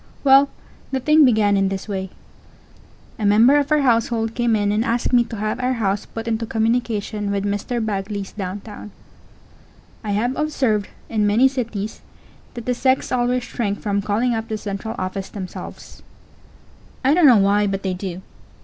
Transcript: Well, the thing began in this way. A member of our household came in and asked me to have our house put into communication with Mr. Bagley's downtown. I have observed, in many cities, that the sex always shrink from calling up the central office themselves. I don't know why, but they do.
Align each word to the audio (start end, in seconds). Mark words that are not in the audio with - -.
Well, 0.23 0.49
the 0.89 0.99
thing 0.99 1.25
began 1.25 1.55
in 1.55 1.69
this 1.69 1.87
way. 1.87 2.09
A 3.19 3.23
member 3.23 3.57
of 3.59 3.71
our 3.71 3.81
household 3.81 4.33
came 4.33 4.55
in 4.55 4.71
and 4.71 4.83
asked 4.83 5.13
me 5.13 5.23
to 5.25 5.35
have 5.35 5.59
our 5.59 5.73
house 5.73 6.07
put 6.07 6.27
into 6.27 6.47
communication 6.47 7.29
with 7.29 7.45
Mr. 7.45 7.85
Bagley's 7.85 8.31
downtown. 8.31 8.89
I 10.03 10.13
have 10.13 10.35
observed, 10.35 10.87
in 11.07 11.27
many 11.27 11.47
cities, 11.47 12.01
that 12.55 12.65
the 12.65 12.73
sex 12.73 13.11
always 13.11 13.43
shrink 13.43 13.79
from 13.81 14.01
calling 14.01 14.33
up 14.33 14.47
the 14.47 14.57
central 14.57 14.95
office 14.97 15.29
themselves. 15.29 16.01
I 17.05 17.13
don't 17.13 17.27
know 17.27 17.37
why, 17.37 17.67
but 17.67 17.83
they 17.83 17.93
do. 17.93 18.23